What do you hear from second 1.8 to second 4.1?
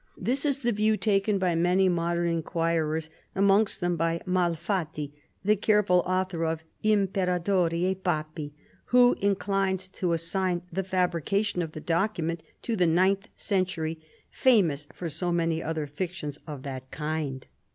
modern iiKjuirers, amongst others